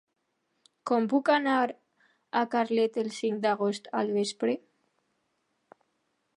[0.91, 1.57] Com puc anar
[2.41, 4.59] a Carlet el cinc d'agost al vespre?